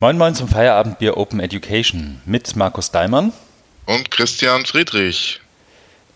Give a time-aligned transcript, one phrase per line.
[0.00, 3.32] Moin Moin zum Feierabendbier Open Education mit Markus Daimann
[3.84, 5.40] und Christian Friedrich.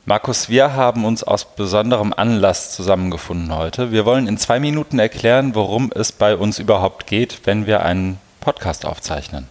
[0.04, 3.90] Markus, wir haben uns aus besonderem Anlass zusammengefunden heute.
[3.90, 8.20] Wir wollen in zwei Minuten erklären, worum es bei uns überhaupt geht, wenn wir einen
[8.40, 9.48] Podcast aufzeichnen.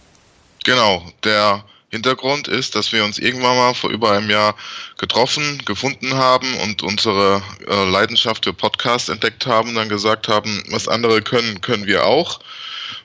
[0.64, 4.54] Genau, der Hintergrund ist, dass wir uns irgendwann mal vor über einem Jahr
[4.96, 10.64] getroffen, gefunden haben und unsere äh, Leidenschaft für Podcast entdeckt haben und dann gesagt haben,
[10.70, 12.40] was andere können, können wir auch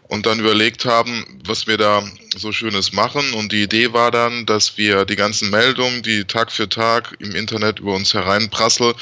[0.08, 2.04] und dann überlegt haben, was wir da
[2.36, 3.34] so Schönes machen.
[3.34, 7.36] Und die Idee war dann, dass wir die ganzen Meldungen, die Tag für Tag im
[7.36, 8.94] Internet über uns hereinprasseln,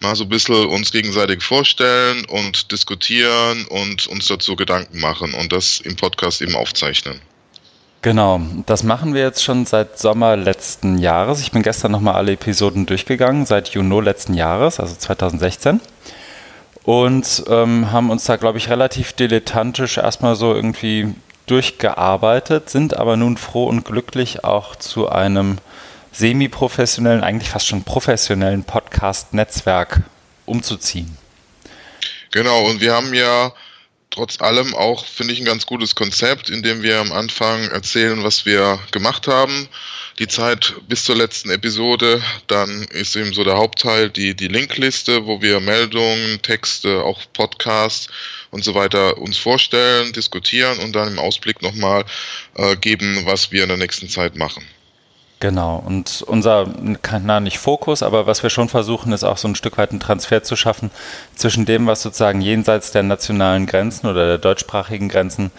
[0.00, 5.52] mal so ein bisschen uns gegenseitig vorstellen und diskutieren und uns dazu Gedanken machen und
[5.52, 7.20] das im Podcast eben aufzeichnen.
[8.02, 11.40] Genau, das machen wir jetzt schon seit Sommer letzten Jahres.
[11.40, 15.80] Ich bin gestern nochmal alle Episoden durchgegangen, seit Juni letzten Jahres, also 2016
[16.84, 21.14] und ähm, haben uns da, glaube ich, relativ dilettantisch erstmal so irgendwie
[21.46, 25.58] durchgearbeitet, sind aber nun froh und glücklich auch zu einem
[26.12, 30.02] semi-professionellen, eigentlich fast schon professionellen Podcast-Netzwerk
[30.44, 31.16] umzuziehen.
[32.30, 33.52] Genau, und wir haben ja
[34.10, 38.22] trotz allem auch, finde ich, ein ganz gutes Konzept, in dem wir am Anfang erzählen,
[38.24, 39.68] was wir gemacht haben
[40.22, 42.22] die Zeit bis zur letzten Episode.
[42.46, 48.06] Dann ist eben so der Hauptteil die, die Linkliste, wo wir Meldungen, Texte, auch Podcasts
[48.52, 52.04] und so weiter uns vorstellen, diskutieren und dann im Ausblick nochmal
[52.54, 54.64] äh, geben, was wir in der nächsten Zeit machen.
[55.40, 56.72] Genau, und unser,
[57.20, 59.98] na nicht Fokus, aber was wir schon versuchen, ist auch so ein Stück weit einen
[59.98, 60.92] Transfer zu schaffen
[61.34, 65.50] zwischen dem, was sozusagen jenseits der nationalen Grenzen oder der deutschsprachigen Grenzen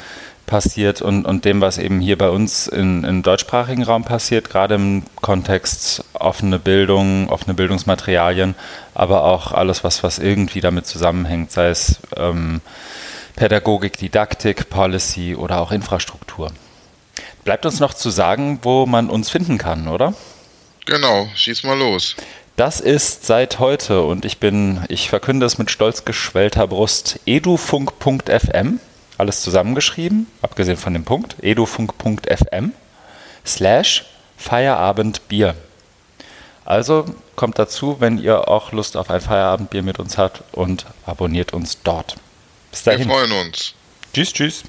[0.45, 4.75] passiert und, und dem, was eben hier bei uns in, im deutschsprachigen Raum passiert, gerade
[4.75, 8.55] im Kontext offene Bildung, offene Bildungsmaterialien,
[8.93, 12.61] aber auch alles, was, was irgendwie damit zusammenhängt, sei es ähm,
[13.35, 16.51] Pädagogik, Didaktik, Policy oder auch Infrastruktur.
[17.43, 20.13] Bleibt uns noch zu sagen, wo man uns finden kann, oder?
[20.85, 22.15] Genau, schieß mal los.
[22.55, 28.79] Das ist seit heute und ich bin, ich verkünde es mit stolz geschwellter Brust, edufunk.fm
[29.17, 32.73] alles zusammengeschrieben, abgesehen von dem Punkt, edufunk.fm
[33.45, 34.05] slash
[34.37, 35.55] Feierabendbier.
[36.65, 41.53] Also kommt dazu, wenn ihr auch Lust auf ein Feierabendbier mit uns habt und abonniert
[41.53, 42.15] uns dort.
[42.71, 43.07] Bis dahin.
[43.07, 43.73] Wir freuen uns.
[44.13, 44.63] Tschüss, tschüss.